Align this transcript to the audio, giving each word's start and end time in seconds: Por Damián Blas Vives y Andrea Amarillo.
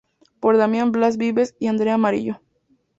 Por 0.39 0.57
Damián 0.57 0.91
Blas 0.91 1.17
Vives 1.17 1.55
y 1.59 1.67
Andrea 1.67 1.93
Amarillo. 1.93 2.39